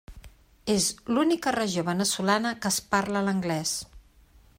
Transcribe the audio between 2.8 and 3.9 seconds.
parla l'anglès.